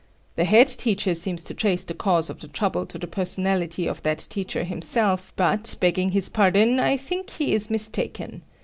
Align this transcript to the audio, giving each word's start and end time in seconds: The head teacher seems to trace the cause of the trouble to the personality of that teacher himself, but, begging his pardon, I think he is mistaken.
The 0.35 0.45
head 0.45 0.65
teacher 0.67 1.13
seems 1.13 1.43
to 1.43 1.53
trace 1.53 1.83
the 1.83 1.93
cause 1.93 2.31
of 2.31 2.39
the 2.39 2.47
trouble 2.47 2.87
to 2.87 2.97
the 2.97 3.05
personality 3.05 3.85
of 3.85 4.01
that 4.01 4.25
teacher 4.31 4.63
himself, 4.63 5.31
but, 5.35 5.75
begging 5.79 6.09
his 6.09 6.27
pardon, 6.27 6.79
I 6.79 6.97
think 6.97 7.29
he 7.29 7.53
is 7.53 7.69
mistaken. 7.69 8.41